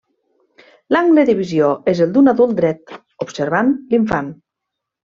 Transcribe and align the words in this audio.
L'angle 0.97 1.25
de 1.29 1.35
visió 1.41 1.69
és 1.95 2.03
el 2.07 2.17
d'un 2.17 2.33
adult 2.33 2.59
dret, 2.63 2.99
observant 3.29 3.73
l'infant. 3.95 4.37